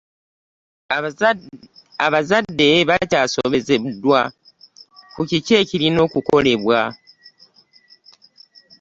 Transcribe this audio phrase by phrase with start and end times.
[2.05, 4.19] Abazadde bakyasobeddwa
[5.15, 6.79] ku kiki ekirina okukolebwa.